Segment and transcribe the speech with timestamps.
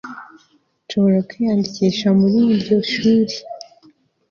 [0.85, 3.35] nshobora kwiyandikisha muri iryo shuri